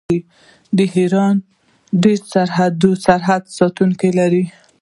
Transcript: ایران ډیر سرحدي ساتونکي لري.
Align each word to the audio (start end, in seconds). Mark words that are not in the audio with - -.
ایران 0.97 1.35
ډیر 2.01 2.19
سرحدي 2.31 3.41
ساتونکي 3.57 4.09
لري. 4.19 4.43